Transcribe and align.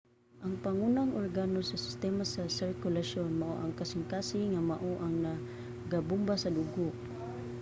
ang 0.45 0.53
pangunang 0.65 1.11
organo 1.23 1.59
sa 1.65 1.77
sistema 1.85 2.23
sa 2.33 2.43
sirkulasyon 2.59 3.29
mao 3.41 3.55
ang 3.59 3.71
kasingkasing 3.79 4.45
nga 4.51 4.61
mao 4.71 4.91
ang 4.99 5.15
nagabomba 5.25 6.35
sa 6.39 6.53
dugo 6.57 6.87